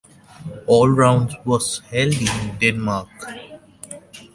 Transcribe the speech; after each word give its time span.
All 0.65 0.89
rounds 0.89 1.35
was 1.45 1.81
held 1.91 2.13
in 2.19 2.57
Denmark. 2.59 3.07